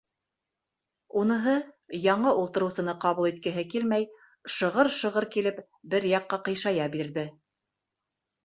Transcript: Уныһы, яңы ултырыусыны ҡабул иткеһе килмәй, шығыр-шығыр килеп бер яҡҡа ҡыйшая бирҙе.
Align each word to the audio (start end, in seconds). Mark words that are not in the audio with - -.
Уныһы, 1.19 1.53
яңы 2.05 2.33
ултырыусыны 2.43 2.95
ҡабул 3.03 3.29
иткеһе 3.31 3.65
килмәй, 3.75 4.07
шығыр-шығыр 4.57 5.29
килеп 5.37 5.61
бер 5.93 6.09
яҡҡа 6.17 6.41
ҡыйшая 6.49 6.89
бирҙе. 6.97 7.29